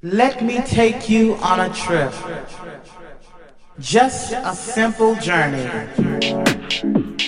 Let 0.00 0.44
me 0.44 0.60
take 0.62 1.08
you 1.10 1.34
on 1.42 1.58
a 1.58 1.74
trip. 1.74 2.12
Just 3.80 4.32
a 4.32 4.54
simple 4.54 5.16
journey. 5.16 5.66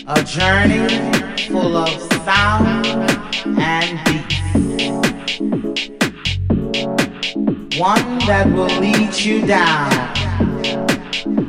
A 0.06 0.22
journey 0.22 0.86
full 1.48 1.76
of 1.76 1.88
sound 2.22 2.86
and 3.58 3.98
beats. 4.04 5.40
One 7.76 8.18
that 8.28 8.46
will 8.54 8.78
lead 8.78 9.16
you 9.16 9.44
down, 9.44 9.90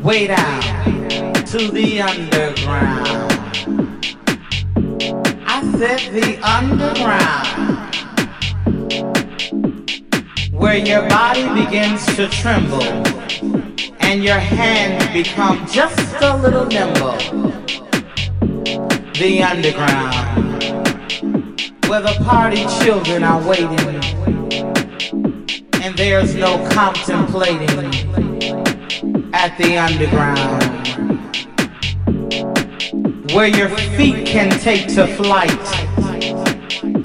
way 0.01 0.25
down 0.25 1.33
to 1.35 1.67
the 1.67 2.01
underground. 2.01 3.31
I 5.45 5.61
said 5.77 6.13
the 6.13 6.39
underground 6.41 7.70
where 10.62 10.78
your 10.78 11.09
body 11.09 11.43
begins 11.66 12.05
to 12.16 12.27
tremble 12.30 12.84
and 13.99 14.23
your 14.23 14.38
hands 14.38 15.12
become 15.12 15.66
just 15.66 16.22
a 16.22 16.38
little 16.38 16.68
nimble. 16.68 17.18
The 19.13 19.41
underground, 19.41 20.63
where 21.88 22.02
the 22.02 22.16
party 22.23 22.63
children 22.84 23.23
are 23.23 23.41
waiting 23.41 23.80
and 25.82 25.98
there's 25.98 26.35
no 26.35 26.63
contemplating 26.70 27.68
at 29.34 29.57
the 29.57 29.77
underground, 29.80 30.62
where 33.32 33.48
your 33.48 33.70
feet 33.98 34.27
can 34.27 34.52
take 34.59 34.88
to 34.90 35.07
flight 35.16 35.49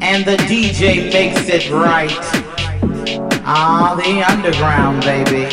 and 0.03 0.27
the 0.27 0.37
DJ 0.45 1.11
makes 1.11 1.49
it 1.49 1.71
right. 1.71 2.46
Ah, 3.49 3.95
the 3.95 4.25
underground, 4.25 5.03
baby. 5.03 5.47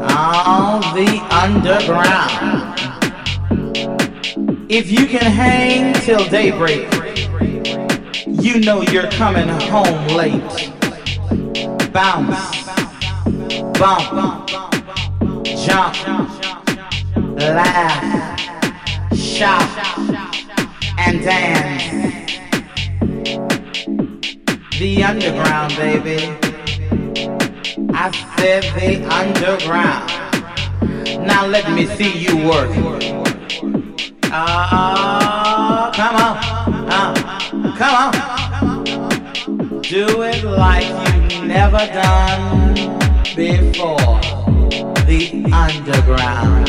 Ah, 0.00 0.80
the 0.92 1.22
underground. 1.32 2.74
If 4.68 4.90
you 4.90 5.06
can 5.06 5.30
hang 5.30 5.94
till 6.02 6.28
daybreak, 6.28 6.92
you 8.26 8.58
know 8.58 8.82
you're 8.82 9.08
coming 9.12 9.48
home 9.48 10.08
late. 10.08 10.72
Bounce, 11.92 12.66
bump, 13.78 14.48
jump, 15.46 15.94
laugh, 17.38 18.40
shout, 19.14 19.70
and 20.98 21.22
dance 21.22 21.74
the 24.84 25.02
underground, 25.02 25.74
baby. 25.76 26.18
I 27.94 28.10
said 28.36 28.64
the 28.76 29.02
underground. 29.20 30.10
Now 31.26 31.46
let 31.46 31.72
me 31.72 31.86
see 31.86 32.12
you 32.18 32.36
work. 32.46 32.68
Ah, 34.24 35.88
uh, 35.88 35.92
come 35.98 36.16
on, 36.26 36.36
uh, 36.92 37.14
come 37.80 37.94
on. 38.04 38.12
Do 39.80 40.20
it 40.20 40.44
like 40.44 40.90
you've 41.14 41.44
never 41.44 41.82
done 42.02 42.74
before. 43.34 44.20
The 45.08 45.48
underground. 45.50 46.68